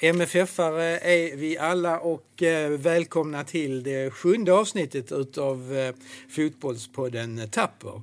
[0.00, 5.94] MFF-are är vi alla och eh, välkomna till det sjunde avsnittet utav eh,
[6.28, 8.02] Fotbollspodden Tapper.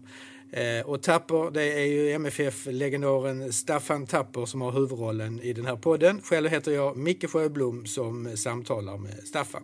[0.52, 5.75] Eh, och Tapper, det är ju MFF-legendaren Staffan Tapper som har huvudrollen i den här
[5.75, 6.21] podden.
[6.21, 9.64] Själv heter jag Micke Sjöblom som samtalar med Staffan.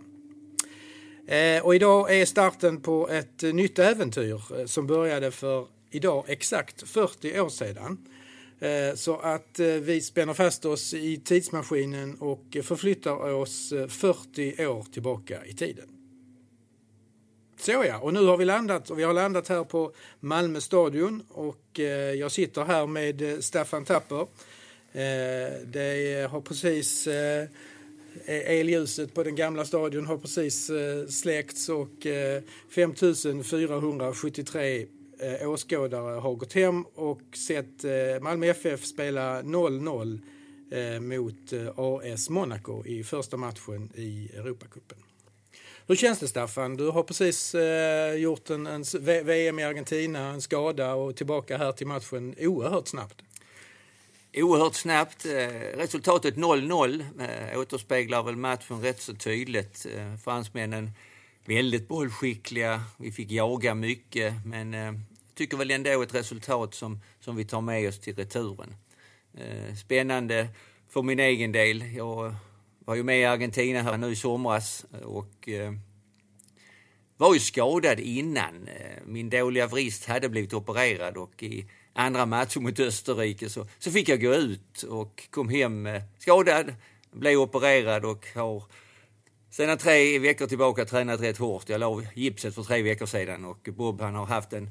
[1.64, 7.50] Och idag är starten på ett nytt äventyr som började för idag exakt 40 år
[7.50, 7.98] sedan.
[8.62, 14.66] Eh, så att eh, vi spänner fast oss i tidsmaskinen och förflyttar oss eh, 40
[14.66, 15.86] år tillbaka i tiden.
[17.60, 21.24] Så ja, och nu har vi landat och vi har landat här på Malmö stadion
[21.30, 21.80] och
[22.18, 24.28] jag sitter här med Staffan Tapper.
[25.66, 27.48] Det har precis e-,
[28.26, 30.72] Elljuset på den gamla stadion har precis
[31.10, 32.08] släckts och
[32.76, 34.88] 5473
[35.22, 37.92] eh, åskådare har gått hem och sett eh,
[38.22, 40.20] Malmö FF spela 0-0
[40.72, 44.98] eh, mot eh, AS Monaco i första matchen i Europacupen.
[45.88, 46.78] Hur känns det Staffan?
[46.78, 51.72] Du har precis eh, gjort en, en VM i Argentina, en skada och tillbaka här
[51.72, 53.24] till matchen oerhört snabbt.
[54.34, 55.26] Oerhört snabbt.
[55.26, 59.86] Eh, resultatet 0-0 eh, återspeglar väl matchen rätt så tydligt.
[59.96, 60.92] Eh, fransmännen
[61.46, 64.74] väldigt bollskickliga, vi fick jaga mycket men
[65.36, 68.76] tycker väl ändå ett resultat som, som vi tar med oss till returen.
[69.34, 70.48] Eh, spännande
[70.90, 71.96] för min egen del.
[71.96, 72.36] Jag
[72.86, 75.74] var ju med i Argentina här nu i somras och eh,
[77.18, 78.68] var ju skadad innan.
[78.68, 83.92] Eh, min dåliga vrist hade blivit opererad och i andra matcher mot Österrike så, så
[83.92, 86.76] fick jag gå ut och kom hem eh, skadad,
[87.12, 88.64] blev opererad och har
[89.50, 91.70] sedan tre veckor tillbaka tränat rätt hårt.
[91.70, 94.70] Jag la gipset för tre veckor sedan och Bob han har haft en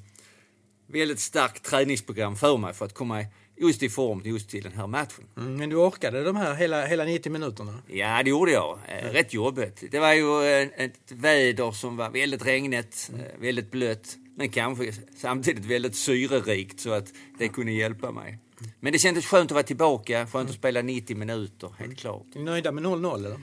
[0.92, 3.24] väldigt starkt träningsprogram för mig för att komma
[3.60, 5.24] just i form just till den här matchen.
[5.36, 7.74] Mm, men du orkade de här hela, hela 90 minuterna?
[7.86, 8.78] Ja, det gjorde jag.
[8.88, 9.12] Mm.
[9.12, 9.84] Rätt jobbigt.
[9.90, 13.26] Det var ju eh, ett väder som var väldigt regnigt, mm.
[13.40, 17.08] väldigt blött, men kanske samtidigt väldigt syrerikt så att
[17.38, 18.38] det kunde hjälpa mig.
[18.80, 21.96] Men det kändes skönt att vara tillbaka, skönt att spela 90 minuter, helt mm.
[21.96, 22.26] klart.
[22.34, 23.36] Är ni nöjda med 0-0 eller?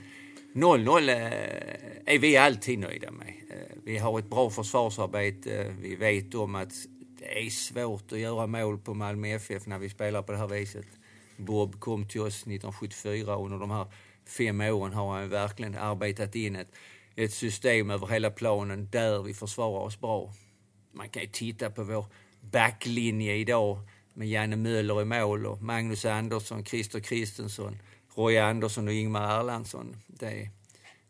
[0.54, 1.10] 0-0
[2.06, 3.34] är vi alltid nöjda med.
[3.84, 5.74] Vi har ett bra försvarsarbete.
[5.80, 6.72] Vi vet om att
[7.18, 10.46] det är svårt att göra mål på Malmö FF när vi spelar på det här
[10.46, 10.86] viset.
[11.36, 13.86] Bob kom till oss 1974 och under de här
[14.26, 16.68] fem åren har han verkligen arbetat in ett,
[17.16, 20.32] ett system över hela planen där vi försvarar oss bra.
[20.92, 22.06] Man kan ju titta på vår
[22.40, 23.78] backlinje idag
[24.14, 27.78] med Janne Möller i mål och Magnus Andersson, Christer Kristensson,
[28.14, 29.96] Roy Andersson och Ingmar Erlandsson.
[30.06, 30.50] Det,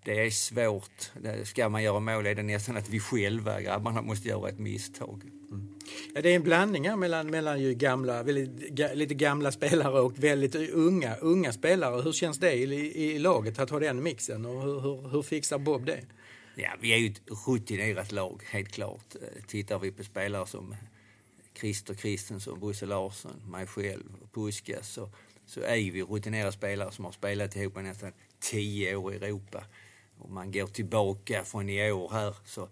[0.04, 1.10] det är svårt.
[1.22, 4.58] Det ska man göra mål är det nästan att vi själva, grabbarna, måste göra ett
[4.58, 5.22] misstag.
[5.50, 5.68] Mm.
[6.14, 10.18] Ja, det är en blandning här mellan, mellan ju gamla, väldigt, lite gamla spelare och
[10.18, 12.02] väldigt unga, unga spelare.
[12.02, 15.58] Hur känns det i, i laget att ha den mixen och hur, hur, hur fixar
[15.58, 16.00] Bob det?
[16.54, 19.14] Ja, vi är ju ett rutinerat lag, helt klart.
[19.46, 20.74] Tittar vi på spelare som
[21.60, 25.10] Christer Kristensson, Bosse Larsson, mig själv och Puskas så,
[25.46, 29.64] så är vi rutinerade spelare som har spelat ihop nästan tio år i Europa.
[30.18, 32.68] Om man går tillbaka från i år här så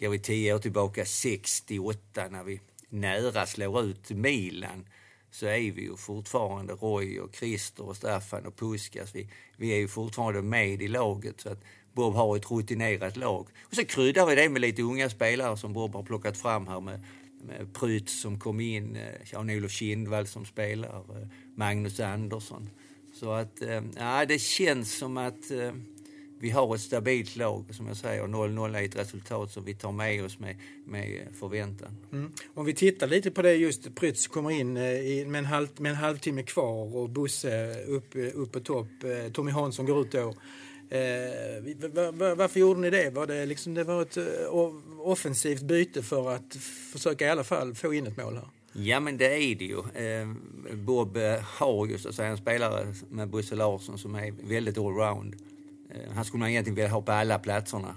[0.00, 4.84] går vi tio år tillbaka, 68, när vi nära slår ut Milan
[5.30, 9.14] så är vi ju fortfarande Roy och Christer och Staffan och Puskas.
[9.14, 11.40] Vi, vi är ju fortfarande med i laget.
[11.40, 13.46] Så att Bob har ett rutinerat lag.
[13.62, 16.80] Och så kryddar vi det med lite unga spelare som Bob har plockat fram här
[16.80, 17.04] med,
[17.42, 22.70] med Pryt som kom in, eh, Jan-Olof Kindvall som spelar, eh, Magnus Andersson.
[23.14, 25.50] Så att, eh, ja, det känns som att
[26.40, 28.22] vi har ett stabilt lag, som jag säger.
[28.22, 31.96] 0-0 är ett resultat som vi tar med oss med, med förväntan.
[32.12, 32.32] Mm.
[32.54, 35.90] Om vi tittar lite på det just, Prytz kommer in eh, med, en halv, med
[35.90, 38.88] en halvtimme kvar och Bosse upp, upp på topp.
[39.04, 40.34] Eh, Tommy Hansson går ut då.
[40.90, 43.10] Eh, varför gjorde ni det?
[43.10, 44.24] Var det, liksom, det var ett eh,
[44.98, 46.56] offensivt byte för att
[46.92, 48.48] försöka i alla fall få in ett mål här?
[48.72, 49.78] Ja, men det är det ju.
[49.78, 50.28] Eh,
[50.74, 55.49] Bob har ju så att säga en spelare med Bosse Larsson som är väldigt allround.
[55.94, 57.94] Eh, han skulle man egentligen vilja ha på alla platserna.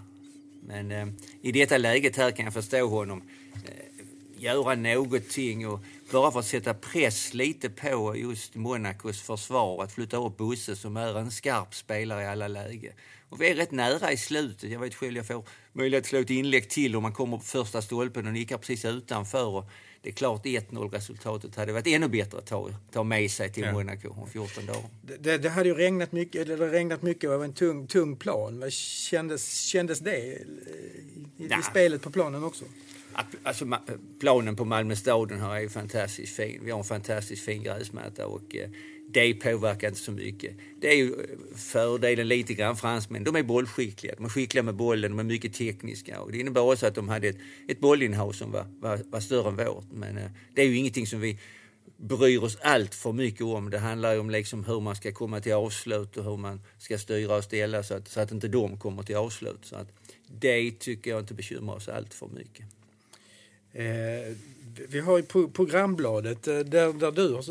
[0.62, 1.08] Men eh,
[1.42, 3.22] i detta läget här kan jag förstå honom
[3.66, 5.80] eh, göra någonting och
[6.12, 10.98] bara för att sätta press lite på just Monacos försvar, att flytta upp Bosse som
[10.98, 12.94] är en skarp spelare i alla lägen.
[13.30, 14.72] Och vi är rätt nära i slutet.
[14.72, 17.44] Jag vet själv, jag får möjlighet att slå ett inlägg till om man kommer på
[17.44, 19.48] första stolpen och nickar precis utanför.
[19.48, 19.70] Och
[20.04, 23.64] det är klart 1-0 resultatet hade varit ännu bättre att ta, ta med sig till
[23.64, 23.72] ja.
[23.72, 24.82] Monaco om 14 dagar.
[25.20, 28.72] Det, det, hade ju regnat mycket, det regnat mycket över en tung, tung plan.
[28.72, 30.46] Kändes, kändes det i,
[31.38, 32.66] i, i spelet på planen också?
[33.44, 33.78] Alltså,
[34.20, 36.62] planen på Malmö stadion här är ju fantastiskt fin.
[36.64, 38.70] Vi har en fantastiskt fin gräsmatta och eh,
[39.14, 40.56] det påverkar inte så mycket.
[40.82, 43.24] Det är ju eh, fördelen lite grann fransmän.
[43.24, 44.16] De är bollskickliga.
[44.16, 46.22] De är skickliga med bollen, de är mycket tekniska.
[46.22, 47.38] Och det innebär också att de hade ett,
[47.68, 49.92] ett bollinnehav som var, var, var större än vårt.
[49.92, 51.40] Men eh, det är ju ingenting som vi
[51.98, 53.70] bryr oss allt för mycket om.
[53.70, 56.98] Det handlar ju om liksom hur man ska komma till avslut och hur man ska
[56.98, 59.60] styra och ställa så att, så att inte de kommer till avslut.
[59.62, 59.88] Så att
[60.28, 62.66] det tycker jag inte bekymrar oss allt för mycket.
[63.74, 64.36] Eh,
[64.76, 67.42] vi har ju programbladet eh, där, där du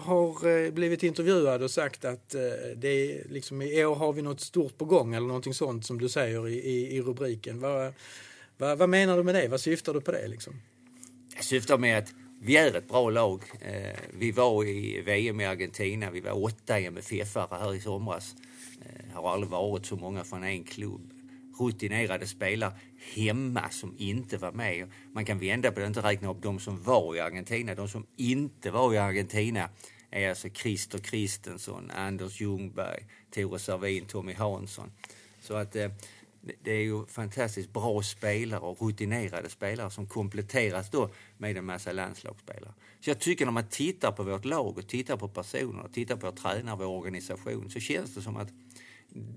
[0.00, 2.40] har eh, blivit intervjuad och sagt att eh,
[2.76, 5.98] det är liksom, i år har vi något stort på gång eller någonting sånt som
[5.98, 7.60] du säger i, i, i rubriken.
[7.60, 7.92] Vad,
[8.58, 9.48] vad, vad, menar du med det?
[9.48, 10.28] Vad syftar du på det?
[10.28, 10.54] Liksom?
[11.34, 13.42] Jag syftar med att vi är ett bra lag.
[14.12, 16.10] Vi var i VM i Argentina.
[16.10, 18.34] Vi var åtta MFF-are här i somras.
[18.78, 21.10] Det har aldrig varit så många från en klubb
[21.58, 22.72] rutinerade spelare
[23.14, 24.90] hemma som inte var med.
[25.12, 27.74] Man kan vända på det, inte räkna upp de som var i Argentina.
[27.74, 29.68] De som inte var i Argentina
[30.10, 34.92] är alltså Christer Kristensson, Anders Ljungberg, Tore Servin, Tommy Hansson.
[35.40, 35.88] Så att eh,
[36.62, 41.92] det är ju fantastiskt bra spelare och rutinerade spelare som kompletteras då med en massa
[41.92, 42.72] landslagsspelare.
[43.00, 46.32] Så jag tycker när man tittar på vårt lag och tittar på personer, tittar på
[46.32, 48.48] tränare, vår organisation, så känns det som att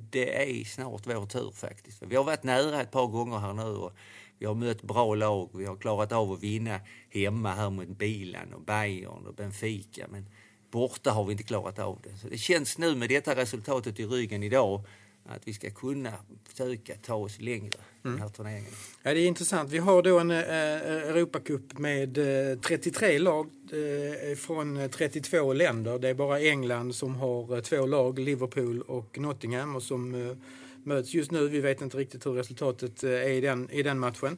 [0.10, 2.04] det är snart vår tur faktiskt.
[2.04, 3.94] Vi har varit nära ett par gånger här nu och
[4.40, 5.50] vi har mött bra lag.
[5.54, 6.80] Vi har klarat av att vinna
[7.10, 10.08] hemma här mot Bilan och Bayern och Benfica.
[10.10, 10.30] Men
[10.72, 12.18] borta har vi inte klarat av det.
[12.18, 14.84] Så det känns nu med detta resultatet i ryggen idag
[15.28, 16.14] att vi ska kunna
[16.44, 17.72] försöka ta oss längre mm.
[18.02, 18.72] den här turneringen.
[19.04, 19.72] Ja, det är intressant.
[19.72, 22.18] Vi har då en eh, Europacup med
[22.52, 26.00] eh, 33 lag eh, från 32 länder.
[26.00, 30.38] Det är bara England som har eh, två lag, Liverpool och Nottingham, och som eh,
[30.84, 31.48] möts just nu.
[31.48, 34.38] Vi vet inte riktigt hur resultatet eh, är i den, i den matchen.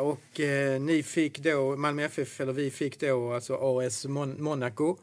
[0.00, 0.40] och
[0.80, 4.96] ni fick då, Malmö FF, eller vi fick då alltså AS Mon Monaco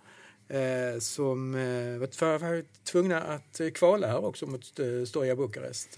[0.48, 5.98] eh, som eh, var, var tvungna att kvala här också mot eh, Stoja Bukarest.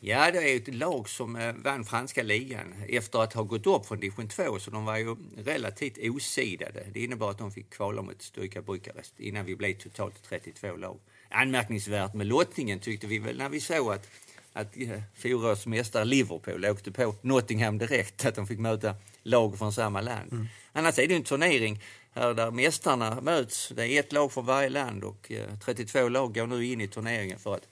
[0.00, 3.86] Ja, det är ett lag som eh, vann franska ligan efter att ha gått upp
[3.86, 6.86] från division 2, så de var ju relativt osidade.
[6.92, 10.98] Det innebar att de fick kvala mot Stoja Bukarest innan vi blev totalt 32 lag.
[11.30, 14.08] Anmärkningsvärt med lottningen tyckte vi väl när vi såg att
[14.56, 19.72] att eh, fjolårets mästare Liverpool åkte på Nottingham direkt, att de fick möta lag från
[19.72, 20.32] samma land.
[20.32, 20.46] Mm.
[20.72, 21.82] Annars är det en turnering
[22.16, 23.72] här där mästarna möts.
[23.76, 26.88] Det är ett lag från varje land och eh, 32 lag går nu in i
[26.88, 27.68] turneringen för att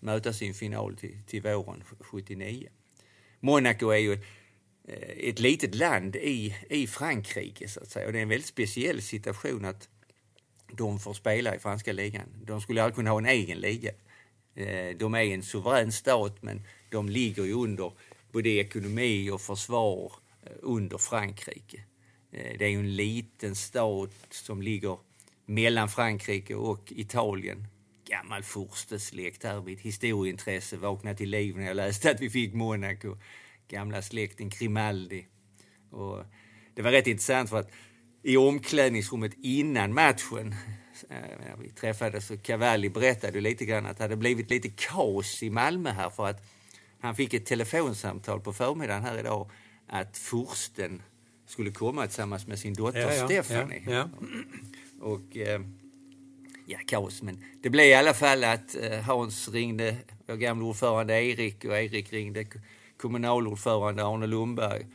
[0.00, 2.68] möta sin final till, till våren 79.
[3.40, 4.12] Monaco är ju
[4.88, 8.48] eh, ett litet land i, i Frankrike så att säga och det är en väldigt
[8.48, 9.88] speciell situation att
[10.72, 12.44] de får spela i franska ligan.
[12.44, 13.90] De skulle aldrig kunna ha en egen liga.
[14.54, 17.92] Eh, de är en suverän stat men de ligger ju under
[18.32, 20.12] både ekonomi och försvar
[20.62, 21.84] under Frankrike.
[22.32, 24.98] Eh, det är ju en liten stat som ligger
[25.46, 27.66] mellan Frankrike och Italien.
[28.04, 33.16] Gammal furstesläkt här, mitt historieintresse vaknade till liv när jag läste att vi fick Monaco.
[33.68, 35.26] Gamla släkten Grimaldi.
[35.90, 36.24] Och
[36.74, 37.70] det var rätt intressant för att
[38.22, 40.54] i omklädningsrummet innan matchen
[41.10, 45.42] eh, när vi träffades så Cavalli berättade lite grann att det hade blivit lite kaos
[45.42, 46.42] i Malmö här för att
[47.00, 49.50] han fick ett telefonsamtal på förmiddagen här idag
[49.86, 51.02] att fursten
[51.52, 53.82] skulle komma tillsammans med sin dotter ja, ja, Stephanie.
[53.86, 54.08] Ja,
[55.00, 55.60] och eh,
[56.66, 57.22] ja, kaos.
[57.22, 61.78] Men det blev i alla fall att eh, Hans ringde vår gamla ordförande Erik och
[61.78, 62.46] Erik ringde
[62.96, 64.86] kommunalordförande Arne Lundberg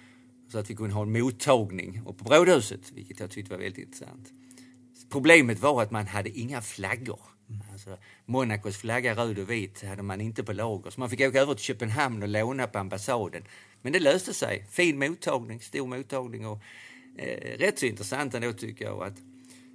[0.52, 3.86] så att vi kunde ha en mottagning och på Brådhuset, vilket jag tyckte var väldigt
[3.86, 4.32] intressant.
[5.10, 7.20] Problemet var att man hade inga flaggor.
[7.72, 11.42] Alltså, Monacos flagga röd och vit hade man inte på lager, så man fick åka
[11.42, 13.44] över till Köpenhamn och låna på ambassaden.
[13.82, 14.66] Men det löste sig.
[14.72, 16.60] Fin mottagning, stor mottagning och
[17.18, 19.18] eh, rätt så intressant ändå tycker jag att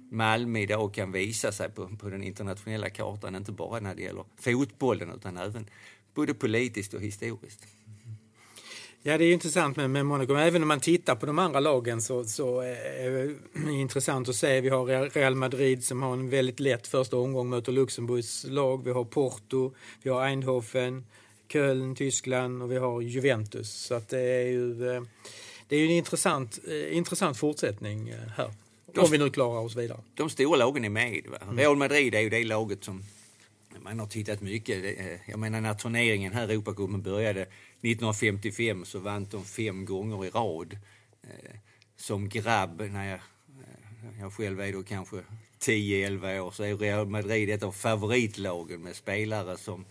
[0.09, 4.23] Malmö idag kan visa sig på, på den internationella kartan, inte bara när det gäller
[4.39, 5.65] fotbollen utan även
[6.13, 7.67] både politiskt och historiskt.
[9.05, 10.35] Ja, det är intressant med, med Monaco.
[10.35, 14.35] Även om man tittar på de andra lagen så, så eh, är det intressant att
[14.35, 14.61] se.
[14.61, 18.83] Vi har Real Madrid som har en väldigt lätt första omgång, möter Luxemburgs lag.
[18.83, 21.05] Vi har Porto, vi har Eindhoven,
[21.53, 23.71] Köln, Tyskland och vi har Juventus.
[23.71, 25.03] Så att det är ju, eh,
[25.67, 28.53] det är ju en intressant, eh, intressant fortsättning eh, här.
[28.93, 29.99] De, om vi nu klarar oss vidare.
[30.15, 31.27] De stora lagen är med.
[31.31, 31.37] Va?
[31.43, 31.57] Mm.
[31.57, 33.03] Real Madrid är ju det laget som
[33.79, 34.97] man har tittat mycket.
[35.27, 40.77] Jag menar när turneringen här, Europacupen, började 1955 så vann de fem gånger i rad.
[41.97, 43.19] Som grabb, när jag,
[44.19, 45.17] jag själv är då kanske
[45.59, 49.85] 10-11 år, så är Real Madrid ett av favoritlagen med spelare som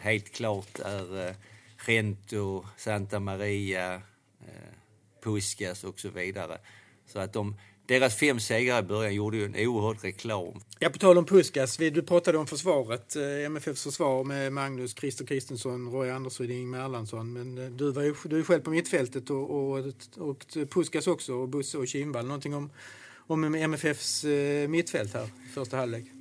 [0.00, 1.34] helt klart är eh,
[1.76, 4.74] Rento, Santa Maria, eh,
[5.22, 6.58] Puskas och så vidare.
[7.06, 10.60] Så att de, deras fem segrar i början gjorde ju en oerhörd reklam.
[10.78, 15.26] Ja, på tal om Puskas, du pratade om försvaret, eh, MFFs försvar med Magnus, Christer
[15.26, 17.32] Kristensson, Roy Andersson och Ingemar Erlandsson.
[17.32, 19.78] Men eh, du, var ju, du är själv på mittfältet och, och,
[20.16, 22.26] och Puskas också och Bosse och Kindvall.
[22.26, 22.70] Någonting om,
[23.16, 24.24] om MFFs
[24.68, 26.17] mittfält här i första halvlek?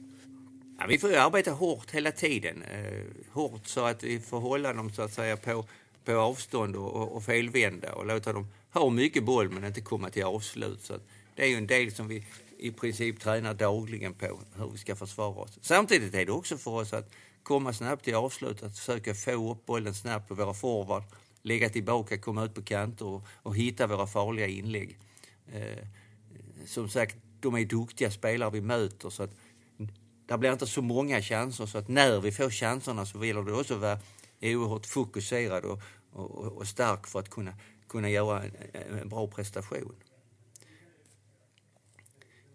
[0.80, 2.64] Ja, vi får ju arbeta hårt hela tiden.
[2.64, 5.66] Eh, hårt så att vi får hålla dem så att säga på,
[6.06, 10.10] på avstånd och, och, och felvända och låta dem ha mycket boll men inte komma
[10.10, 10.82] till avslut.
[10.82, 11.00] Så
[11.36, 12.26] det är ju en del som vi
[12.58, 15.60] i princip tränar dagligen på, hur vi ska försvara oss.
[15.62, 17.12] Samtidigt är det också för oss att
[17.44, 21.04] komma snabbt till avslut, att försöka få upp bollen snabbt på våra forward,
[21.42, 24.98] lägga tillbaka, komma ut på kanter och, och hitta våra farliga inlägg.
[25.54, 25.88] Eh,
[26.66, 29.36] som sagt, de är duktiga spelare vi möter så att
[30.28, 33.54] det blir inte så många chanser så att när vi får chanserna så vill det
[33.54, 34.00] också vara
[34.42, 35.82] oerhört fokuserad och,
[36.12, 37.54] och, och stark för att kunna,
[37.88, 39.96] kunna göra en, en bra prestation.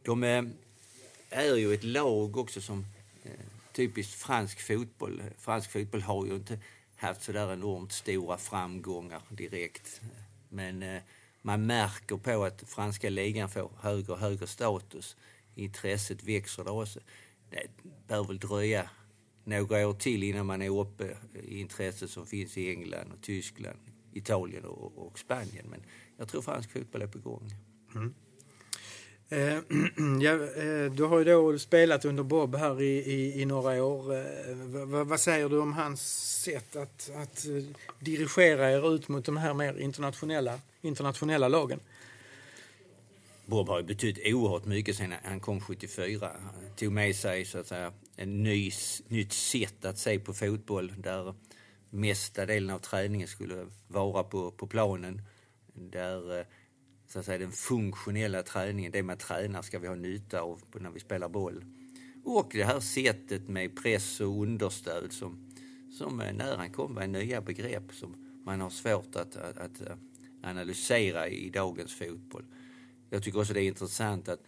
[0.02, 0.50] De är,
[1.30, 2.86] är ju ett lag också som
[3.24, 3.30] eh,
[3.72, 5.22] typiskt fransk fotboll.
[5.38, 6.58] Fransk fotboll har ju inte
[6.96, 10.00] haft så där enormt stora framgångar direkt.
[10.48, 11.02] Men eh,
[11.42, 15.16] man märker på att franska ligan får högre och högre status.
[15.54, 17.00] Intresset växer där också
[17.52, 18.90] det bör väl dröja
[19.44, 23.78] några år till innan man är uppe i intresset som finns i England och Tyskland,
[24.12, 25.66] Italien och, och Spanien.
[25.70, 25.80] Men
[26.16, 27.50] jag tror fransk fotboll är på gång.
[27.94, 28.14] Mm.
[29.28, 29.58] Eh,
[30.20, 34.14] ja, eh, du har ju då spelat under Bob här i, i, i några år.
[34.14, 34.22] Eh,
[34.56, 36.00] v, vad, vad, säger du om hans
[36.42, 37.46] sätt att, att
[38.00, 41.80] dirigera er ut mot de här mer internationella, internationella lagen?
[43.46, 46.30] Bob har betytt oerhört mycket sen han kom 74.
[46.42, 48.70] Han tog med sig så att säga en ny,
[49.08, 51.34] nytt sätt att se på fotboll där
[51.90, 55.22] mesta delen av träningen skulle vara på, på planen.
[55.74, 56.46] Där eh,
[57.08, 60.90] så att säga, den funktionella träningen, det man tränar, ska vi ha nytta av när
[60.90, 61.64] vi spelar boll.
[62.24, 65.54] Och det här sättet med press och understöd som,
[65.98, 69.80] som eh, när han kom var nya begrepp som man har svårt att, att, att
[69.80, 69.96] eh,
[70.42, 72.44] analysera i dagens fotboll.
[73.12, 74.40] Jag tycker också det är intressant att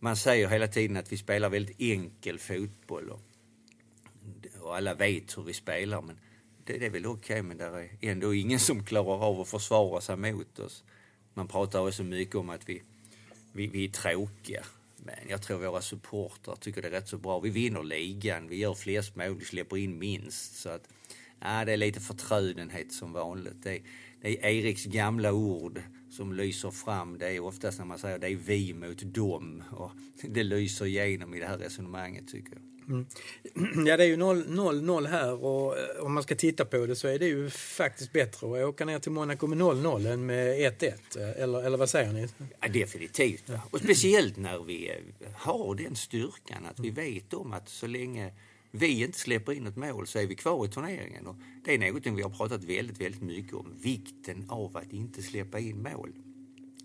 [0.00, 3.20] man säger hela tiden att vi spelar väldigt enkel fotboll och,
[4.60, 6.02] och alla vet hur vi spelar.
[6.02, 6.18] Men
[6.64, 7.64] det, det är väl okej, okay, men det
[8.00, 10.84] är ändå ingen som klarar av att försvara sig mot oss.
[11.34, 12.82] Man pratar också mycket om att vi,
[13.52, 14.64] vi, vi är tråkiga.
[14.96, 17.40] Men jag tror våra supportrar tycker det är rätt så bra.
[17.40, 20.56] Vi vinner ligan, vi gör flest mål, vi släpper in minst.
[20.56, 20.88] Så att,
[21.42, 23.62] ja, det är lite förtrödenhet som vanligt.
[23.62, 23.82] Det är,
[24.20, 27.18] det är Eriks gamla ord som lyser fram.
[27.18, 29.62] Det är oftast när man säger det är vi mot dem.
[29.70, 29.90] Och
[30.28, 32.62] det lyser igenom i det här resonemanget tycker jag.
[32.88, 33.06] Mm.
[33.86, 37.08] Ja, det är ju 0-0 här och eh, om man ska titta på det så
[37.08, 41.18] är det ju faktiskt bättre att åka ner till Monaco med 0-0 än med 1-1.
[41.36, 42.28] Eller, eller vad säger ni?
[42.60, 43.50] Ja, definitivt.
[43.70, 48.32] Och speciellt när vi eh, har den styrkan att vi vet om att så länge
[48.74, 51.26] vi inte släpper in ett mål så är vi kvar i turneringen.
[51.26, 53.74] Och det är något vi har pratat väldigt, väldigt mycket om.
[53.82, 56.12] Vikten av att inte släppa in mål.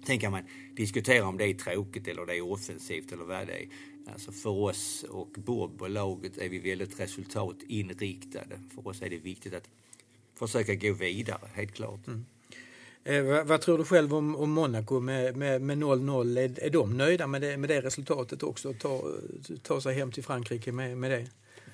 [0.06, 0.44] Sen kan man
[0.76, 3.68] diskutera om det är tråkigt eller det är offensivt eller vad det är.
[4.14, 8.60] Alltså för oss och Bob och laget är vi väldigt resultatinriktade.
[8.76, 9.70] För oss är det viktigt att
[10.36, 12.08] försöka gå vidare, helt klart.
[12.08, 12.26] Mm.
[13.04, 16.40] Eh, vad, vad, tror du själv om, om Monaco med 0-0?
[16.40, 18.74] Är, är de nöjda med det, med det resultatet också?
[18.74, 19.04] Ta,
[19.64, 21.28] ta sig hem till Frankrike med, med det?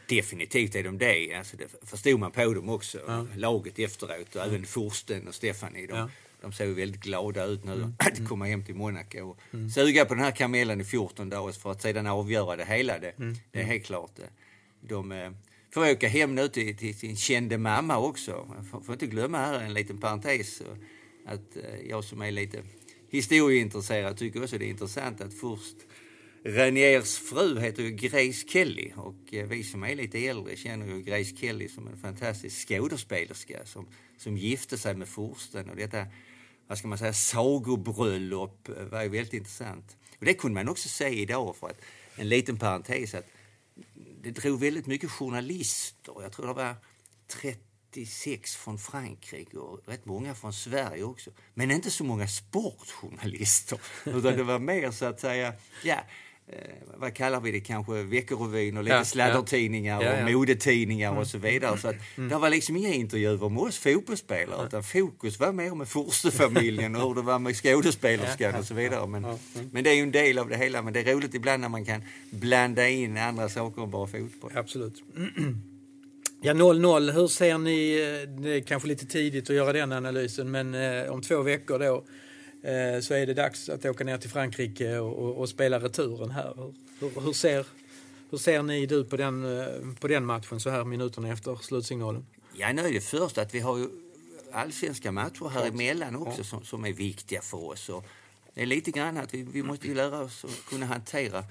[0.08, 1.34] Definitivt är de det.
[1.34, 3.00] Alltså det förstod man på dem också.
[3.08, 3.28] Ja.
[3.36, 4.46] Laget efteråt och ja.
[4.46, 5.88] även Forsten och Stefanie.
[5.88, 6.10] De, ja.
[6.42, 7.96] de såg väldigt glada ut nu mm.
[8.00, 9.70] att komma hem till Monaco och mm.
[9.70, 13.00] suga på den här kamelen i 14 dagar för att sedan avgöra det hela.
[13.00, 13.36] Det, mm.
[13.52, 14.20] det är helt klart.
[14.82, 15.32] De eh,
[15.74, 18.48] får åka hem nu till, till sin kände mamma också.
[18.72, 20.62] Får, får inte glömma här en liten parentes.
[21.26, 22.64] Att eh, jag som är lite
[23.10, 25.76] historieintresserad tycker också det är intressant att först
[26.46, 31.02] Reniers fru heter ju Grace Kelly och eh, vi som är lite äldre känner ju
[31.02, 36.06] Grace Kelly som en fantastisk skådespelerska som, som gifte sig med fursten och detta,
[36.68, 39.98] vad ska man säga, sagobröllop eh, var ju väldigt intressant.
[40.20, 41.82] Och det kunde man också se idag för att,
[42.16, 43.28] en liten parentes, att
[44.22, 46.14] det drog väldigt mycket journalister.
[46.22, 46.76] Jag tror det var
[47.28, 51.32] 36 från Frankrike och rätt många från Sverige också.
[51.54, 53.80] Men inte så många sportjournalister.
[54.06, 56.04] Utan det var mer så att säga, ja,
[56.98, 60.18] vad kallar vi det kanske, Veckorevyn och lite ja, sladdertidningar ja.
[60.18, 61.78] Ja, och modetidningar och så vidare.
[61.78, 62.30] Så att mm.
[62.30, 64.68] Det var liksom inga intervjuer med oss fotbollsspelare mm.
[64.68, 69.08] utan fokus var mer med Forstefamiljen och hur det var med skådespelerskan och så vidare.
[69.08, 69.38] Men, mm.
[69.72, 70.82] men det är ju en del av det hela.
[70.82, 74.52] Men det är roligt ibland när man kan blanda in andra saker än bara fotboll.
[74.56, 75.04] Absolut.
[76.46, 77.12] Ja, 0-0.
[77.12, 81.12] Hur ser ni, eh, det är kanske lite tidigt att göra den analysen, men eh,
[81.12, 82.04] om två veckor då eh,
[83.02, 86.74] så är det dags att åka ner till Frankrike och, och, spela returen här.
[87.00, 87.66] Hur, hur, ser,
[88.30, 89.68] hur ser ni du på den, eh,
[90.00, 92.26] på den matchen så här minuterna efter slutsignalen?
[92.54, 93.88] Ja, nu är det först att vi har ju
[94.52, 96.44] allsvenska matcher här emellan också ja.
[96.44, 97.90] som, som är viktiga för oss.
[97.90, 98.06] Och
[98.54, 101.44] det är lite grann att vi, vi måste lära oss att kunna hantera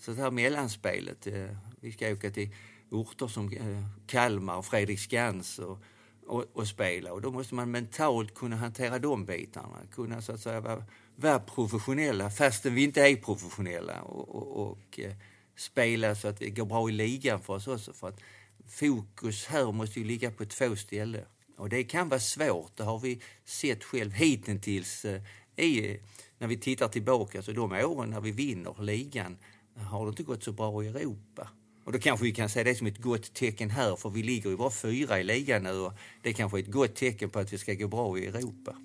[0.00, 1.26] så här mellanspelet.
[1.26, 2.50] Eh, vi ska åka till
[2.90, 5.78] orter som eh, Kalmar och Fredriksskans och,
[6.26, 7.12] och, och, spela.
[7.12, 9.78] Och då måste man mentalt kunna hantera de bitarna.
[9.90, 10.84] Kunna så att säga vara,
[11.16, 14.02] vara professionella fastän vi inte är professionella.
[14.02, 15.12] Och, och, och eh,
[15.56, 17.92] spela så att det går bra i ligan för oss också.
[17.92, 18.20] För att
[18.66, 21.24] fokus här måste ju ligga på två ställen.
[21.56, 25.22] Och det kan vara svårt, det har vi sett själv hittills eh,
[25.56, 26.00] i,
[26.38, 27.42] när vi tittar tillbaka.
[27.42, 29.38] Så de åren när vi vinner ligan
[29.76, 31.48] har det inte gått så bra i Europa.
[31.84, 34.50] Och då kanske vi kan se det som ett gott tecken här, för vi ligger
[34.50, 37.52] ju bara fyra i ligan nu och det kanske är ett gott tecken på att
[37.52, 38.76] vi ska gå bra i Europa.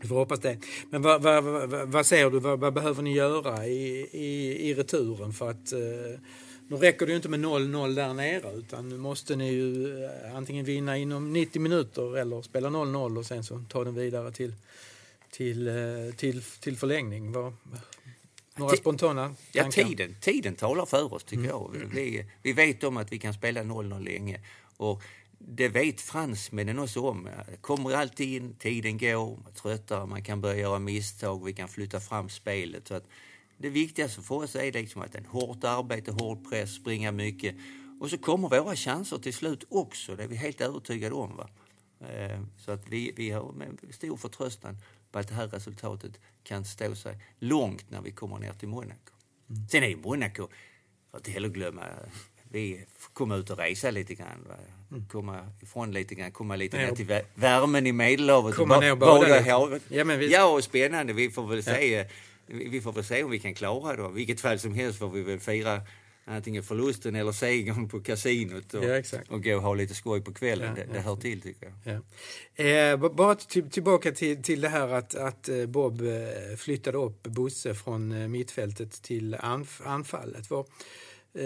[0.00, 0.58] Vi får hoppas det.
[0.90, 5.32] Men vad, vad, vad, vad ser du, vad, behöver ni göra i, i, i returen
[5.32, 6.20] för att eh,
[6.68, 10.36] nu räcker det ju inte med 0-0 där nere utan nu måste ni ju eh,
[10.36, 14.54] antingen vinna inom 90 minuter eller spela 0-0 och sen så ta den vidare till,
[15.30, 17.32] till, eh, till, till förlängning.
[17.32, 17.52] Vad,
[18.58, 19.38] några spontana tankar?
[19.52, 21.50] Ja, tiden, tiden talar för oss tycker mm.
[21.50, 21.90] jag.
[21.92, 24.40] Vi, vi vet om att vi kan spela 0-0 länge.
[24.76, 25.02] Och
[25.38, 27.28] det vet fransmännen också om.
[27.60, 32.00] Kommer alltid in, tiden går, man tröttar, man kan börja göra misstag, vi kan flytta
[32.00, 32.88] fram spelet.
[32.88, 33.04] Så att
[33.56, 37.56] det viktigaste för oss är liksom att en hårt arbete, hård press, springa mycket.
[38.00, 41.36] Och så kommer våra chanser till slut också, det är vi helt övertygade om.
[41.36, 41.48] Va?
[42.00, 44.76] Eh, så att vi, vi har med stor förtröstan
[45.12, 49.12] på att det här resultatet kan stå sig långt när vi kommer ner till Monaco.
[49.50, 49.68] Mm.
[49.68, 50.48] Sen är ju Monaco,
[51.10, 51.82] för att heller glömma,
[52.50, 54.44] vi komma ut och resa lite grann.
[54.48, 54.54] Va?
[54.90, 55.08] Mm.
[55.08, 58.54] Komma ifrån lite grann, komma lite ner till värmen i Medelhavet.
[58.54, 60.32] Komma ner och bada Ja, men vi...
[60.32, 61.12] ja, och spännande.
[61.12, 61.74] Vi får väl ja.
[61.74, 62.08] se
[62.48, 64.08] vi får väl se om vi kan klara det.
[64.08, 65.80] I vilket fall som helst får vi väl fira
[66.28, 70.34] antingen förlusten eller segern på kasinot och, ja, och gå och ha lite skoj på
[70.34, 70.74] kvällen.
[70.76, 72.02] Ja, det, det hör till tycker jag.
[72.56, 72.64] Ja.
[72.64, 77.22] Eh, bara till, tillbaka till, till det här att, att eh, Bob eh, flyttade upp
[77.22, 80.50] Bosse från eh, mittfältet till anf anfallet.
[80.50, 80.66] Var,
[81.34, 81.44] eh,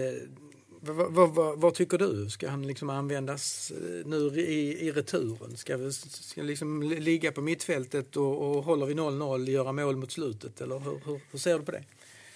[0.81, 2.31] vad, vad, vad, vad, tycker du?
[2.31, 3.73] Ska han liksom användas
[4.05, 5.57] nu i, i returen?
[5.57, 10.13] Ska vi ska liksom ligga på mittfältet och, och håller vi 0-0 göra mål mot
[10.13, 10.61] slutet?
[10.61, 11.85] Eller hur, hur, hur, ser du på det?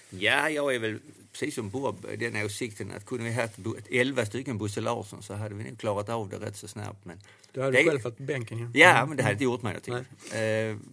[0.09, 0.99] Ja, jag är väl
[1.31, 3.59] precis som Bob den åsikten att kunde vi haft
[3.91, 7.05] 11 stycken Bosse Larsson så hade vi nog klarat av det rätt så snabbt.
[7.05, 7.19] Men
[7.51, 8.69] du hade det, själv fått bänken ja.
[8.73, 10.15] Ja, men det hade inte gjort mig någonting.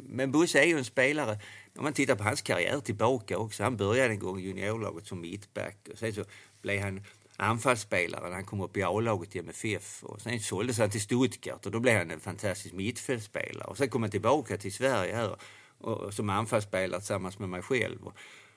[0.09, 1.39] Men Bosse är ju en spelare,
[1.77, 5.21] om man tittar på hans karriär tillbaka också, han började en gång i juniorlaget som
[5.21, 6.25] mittback och sen så
[6.63, 7.01] blev han
[7.37, 10.05] anfallsspelare när han kom upp i A-laget i MFF.
[10.05, 13.67] Och sen såldes han till Stuttgart och då blev han en fantastisk mittfältspelare.
[13.67, 15.37] Och sen kom han tillbaka till Sverige här
[15.79, 18.07] och, och som anfallsspelare tillsammans med mig själv.
[18.07, 18.15] Och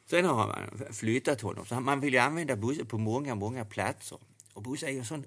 [0.10, 1.66] sen har man flyttat honom.
[1.66, 4.18] Så man vill ju använda Bosse på många, många platser.
[4.54, 5.26] Och Bosse är ju en sån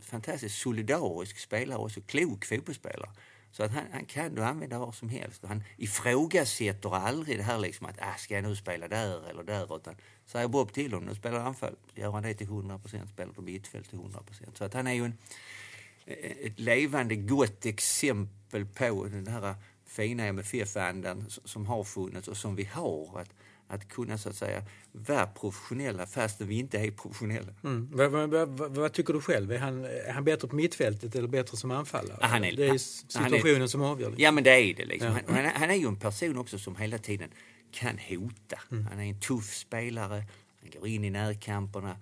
[0.00, 3.10] fantastiskt solidarisk spelare och så klok fotbollsspelare.
[3.52, 5.44] Så att han, han kan du använda var som helst.
[5.44, 9.76] Han ifrågasätter aldrig det här liksom att ah, ska jag nu spela där eller där.
[9.76, 9.94] Utan
[10.26, 13.42] säger Bob till honom, nu spelar anfall, gör han det till 100 procent, spelar på
[13.42, 14.56] mittfält till 100 procent.
[14.56, 15.18] Så att han är ju en,
[16.06, 19.54] eh, ett levande gott exempel på den här
[19.86, 23.20] fina MFF-andan som har funnits och som vi har.
[23.20, 23.30] Att,
[23.72, 27.52] att kunna så att säga vara professionella fastän vi inte är professionella.
[27.64, 27.88] Mm.
[27.92, 29.52] Vad, vad, vad, vad, tycker du själv?
[29.52, 32.18] Är han, är han bättre på mittfältet eller bättre som anfallare?
[32.20, 34.08] Ah, han är, det är situationen är, som avgör.
[34.08, 34.24] Liksom.
[34.24, 34.84] Ja men det är det.
[34.84, 35.18] Liksom.
[35.26, 35.34] Ja.
[35.34, 37.30] Han, han, är ju en person också som hela tiden
[37.70, 38.58] kan hota.
[38.70, 38.86] Mm.
[38.86, 40.24] Han är en tuff spelare,
[40.60, 41.96] han går in i närkamperna.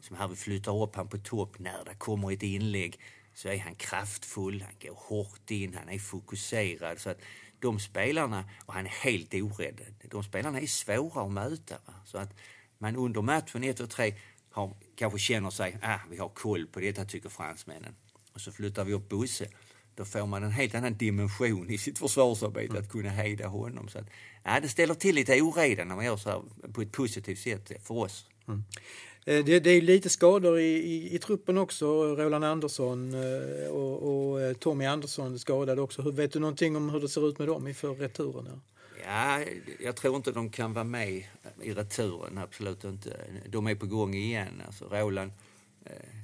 [0.00, 3.00] Som här vi flyttar upp han på topp när det kommer ett inlägg
[3.34, 6.98] så är han kraftfull, han går hårt in, han är fokuserad.
[7.00, 7.20] Så att
[7.60, 11.74] de spelarna, och han är helt orädd, de spelarna är svåra att möta.
[11.86, 11.94] Va?
[12.04, 12.34] Så att
[12.78, 14.14] man under matchen 1 och 3
[14.50, 17.94] har, kanske känner sig, ah, vi har koll på detta tycker fransmännen.
[18.32, 19.48] Och så flyttar vi upp Bosse.
[19.94, 22.82] Då får man en helt annan dimension i sitt försvarsarbete mm.
[22.82, 23.88] att kunna hejda honom.
[23.88, 24.06] Så att,
[24.44, 26.42] ja, det ställer till lite oreda när man gör så här
[26.72, 28.26] på ett positivt sätt för oss.
[28.48, 28.64] Mm.
[29.28, 31.86] Eh, det, det, är lite skador i, i, i, truppen också.
[32.16, 36.02] Roland Andersson eh, och, och, eh, Tommy Andersson skadade också.
[36.02, 38.62] Hur, vet du någonting om hur det ser ut med dem inför returen?
[39.04, 39.44] Ja,
[39.80, 41.08] jag tror inte de kan vara med
[41.62, 43.20] i returen, absolut inte.
[43.48, 44.62] De är på gång igen.
[44.66, 45.32] Alltså, Roland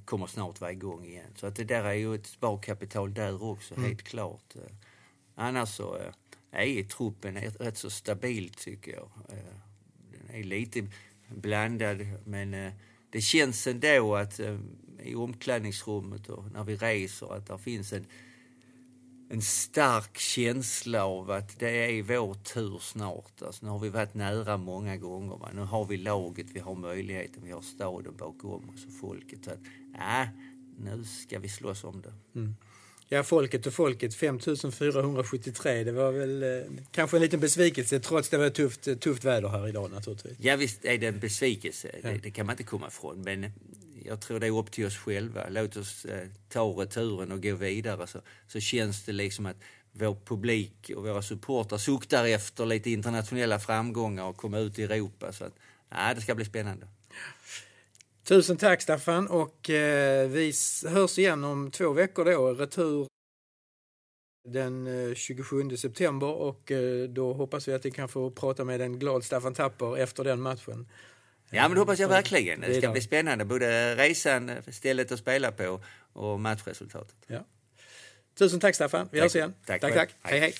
[0.05, 1.31] kommer snart vara igång igen.
[1.37, 3.87] Så att det där är ju ett sparkapital där också, mm.
[3.87, 4.55] helt klart.
[5.35, 5.99] Annars så
[6.51, 9.09] är truppen rätt så stabil tycker jag.
[10.13, 10.87] Den är lite
[11.29, 12.73] blandad men
[13.13, 14.59] det känns ändå att eh,
[15.03, 18.07] i omklädningsrummet och när vi reser att det finns en,
[19.31, 23.43] en stark känsla av att det är vår tur snart.
[23.43, 25.37] Alltså, nu har vi varit nära många gånger.
[25.37, 25.51] Va?
[25.55, 29.45] Nu har vi laget, vi har möjligheten, vi har staden bakom oss och folket.
[29.45, 29.61] Så att,
[29.95, 30.29] äh,
[30.79, 32.41] nu ska vi slåss om det.
[32.41, 32.55] Mm.
[33.13, 35.85] Ja, folket och folket, 5473.
[35.85, 36.49] Det var väl eh,
[36.91, 40.37] kanske en liten besvikelse trots det var tufft, tufft väder här idag naturligtvis.
[40.41, 41.91] Ja, visst är det en besvikelse.
[42.03, 42.09] Ja.
[42.09, 43.23] Det, det, kan man inte komma ifrån.
[43.23, 43.53] Men
[44.05, 45.49] jag tror det är upp till oss själva.
[45.49, 49.57] Låt oss eh, ta returen och gå vidare så, så känns det liksom att
[49.93, 55.33] vår publik och våra supportrar suktar efter lite internationella framgångar och komma ut i Europa.
[55.33, 55.55] Så att,
[55.91, 56.87] ja, det ska bli spännande.
[58.33, 60.53] Tusen tack Staffan och eh, vi
[60.89, 62.55] hörs igen om två veckor då.
[62.55, 63.07] Retur
[64.49, 68.81] den 27 eh, september och eh, då hoppas vi att vi kan få prata med
[68.81, 70.89] en glad Staffan Tapper efter den matchen.
[71.51, 72.61] Ja, men det hoppas jag verkligen.
[72.61, 75.81] Det ska bli spännande, både resan, stället att spela på
[76.13, 77.17] och matchresultatet.
[77.27, 77.47] Ja.
[78.39, 79.23] Tusen tack Staffan, vi tack.
[79.23, 79.55] hörs igen.
[79.67, 79.95] Tack, tack.
[79.95, 80.15] tack.
[80.23, 80.55] Hej, hej.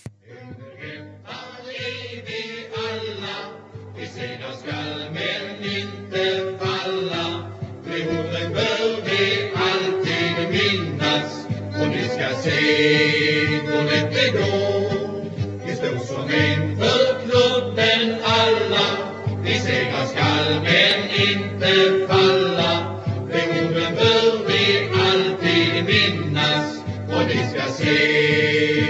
[7.93, 11.47] Unionen bör vi alltid minnas
[11.81, 12.61] och ni ska se
[13.47, 15.25] hur lätt det går.
[15.67, 18.87] Vi står som en för klubben alla.
[19.45, 23.01] Vi segrar skall men inte falla.
[23.33, 27.95] Unionen bör vi alltid minnas och ni ska se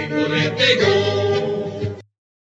[0.09, 1.22] hur lätt det går.